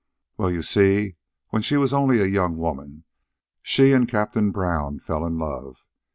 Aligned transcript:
"Well, 0.35 0.49
you 0.49 0.63
see, 0.63 1.17
when 1.49 1.61
she 1.61 1.77
was 1.77 1.93
only 1.93 2.19
a 2.21 2.25
young 2.25 2.57
woman 2.57 3.03
she 3.61 3.93
and 3.93 4.09
Captain 4.09 4.49
Brown 4.49 4.97
fell 4.97 5.23
in 5.27 5.37
love. 5.37 5.85